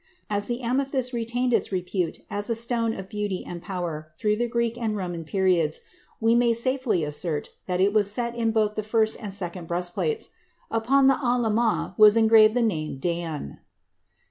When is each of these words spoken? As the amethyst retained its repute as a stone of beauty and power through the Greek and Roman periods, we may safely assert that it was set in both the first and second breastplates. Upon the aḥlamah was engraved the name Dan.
As 0.31 0.47
the 0.47 0.63
amethyst 0.63 1.13
retained 1.13 1.53
its 1.53 1.71
repute 1.71 2.21
as 2.27 2.49
a 2.49 2.55
stone 2.55 2.91
of 2.91 3.07
beauty 3.07 3.45
and 3.45 3.61
power 3.61 4.11
through 4.17 4.35
the 4.35 4.47
Greek 4.47 4.75
and 4.75 4.97
Roman 4.97 5.23
periods, 5.23 5.81
we 6.19 6.33
may 6.33 6.55
safely 6.55 7.03
assert 7.03 7.51
that 7.67 7.79
it 7.79 7.93
was 7.93 8.09
set 8.09 8.33
in 8.35 8.49
both 8.51 8.73
the 8.73 8.81
first 8.81 9.15
and 9.21 9.31
second 9.31 9.67
breastplates. 9.67 10.31
Upon 10.71 11.05
the 11.05 11.17
aḥlamah 11.21 11.95
was 11.99 12.17
engraved 12.17 12.55
the 12.55 12.63
name 12.63 12.97
Dan. 12.97 13.59